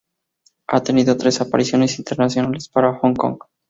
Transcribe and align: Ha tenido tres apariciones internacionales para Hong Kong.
Ha 0.69 0.81
tenido 0.81 1.15
tres 1.15 1.41
apariciones 1.41 1.99
internacionales 1.99 2.67
para 2.67 2.95
Hong 2.95 3.13
Kong. 3.13 3.37